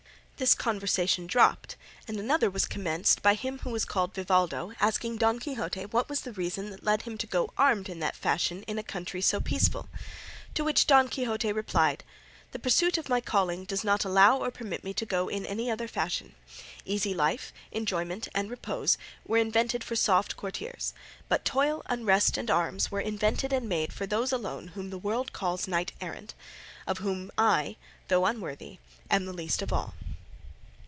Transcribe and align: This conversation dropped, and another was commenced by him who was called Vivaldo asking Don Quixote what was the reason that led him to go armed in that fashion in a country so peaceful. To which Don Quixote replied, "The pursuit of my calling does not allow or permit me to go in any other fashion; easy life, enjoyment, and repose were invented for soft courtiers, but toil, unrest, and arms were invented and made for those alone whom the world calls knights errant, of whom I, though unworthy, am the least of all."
This 0.41 0.55
conversation 0.55 1.27
dropped, 1.27 1.75
and 2.07 2.17
another 2.17 2.49
was 2.49 2.65
commenced 2.65 3.21
by 3.21 3.35
him 3.35 3.59
who 3.59 3.69
was 3.69 3.85
called 3.85 4.15
Vivaldo 4.15 4.71
asking 4.79 5.17
Don 5.17 5.37
Quixote 5.37 5.85
what 5.91 6.09
was 6.09 6.21
the 6.21 6.31
reason 6.33 6.71
that 6.71 6.83
led 6.83 7.03
him 7.03 7.15
to 7.19 7.27
go 7.27 7.51
armed 7.59 7.87
in 7.89 7.99
that 7.99 8.15
fashion 8.15 8.63
in 8.63 8.79
a 8.79 8.83
country 8.83 9.21
so 9.21 9.39
peaceful. 9.39 9.87
To 10.55 10.63
which 10.63 10.87
Don 10.87 11.09
Quixote 11.09 11.51
replied, 11.51 12.03
"The 12.53 12.57
pursuit 12.57 12.97
of 12.97 13.07
my 13.07 13.21
calling 13.21 13.65
does 13.65 13.83
not 13.83 14.03
allow 14.03 14.35
or 14.39 14.49
permit 14.49 14.83
me 14.83 14.95
to 14.95 15.05
go 15.05 15.27
in 15.27 15.45
any 15.45 15.69
other 15.69 15.87
fashion; 15.87 16.33
easy 16.85 17.13
life, 17.13 17.53
enjoyment, 17.71 18.27
and 18.33 18.49
repose 18.49 18.97
were 19.23 19.37
invented 19.37 19.83
for 19.83 19.95
soft 19.95 20.37
courtiers, 20.37 20.95
but 21.29 21.45
toil, 21.45 21.83
unrest, 21.85 22.35
and 22.35 22.49
arms 22.49 22.89
were 22.89 22.99
invented 22.99 23.53
and 23.53 23.69
made 23.69 23.93
for 23.93 24.07
those 24.07 24.31
alone 24.31 24.69
whom 24.69 24.89
the 24.89 24.97
world 24.97 25.33
calls 25.33 25.67
knights 25.67 25.93
errant, 26.01 26.33
of 26.87 26.97
whom 26.97 27.29
I, 27.37 27.75
though 28.07 28.25
unworthy, 28.25 28.79
am 29.07 29.27
the 29.27 29.33
least 29.33 29.61
of 29.61 29.71
all." 29.71 29.93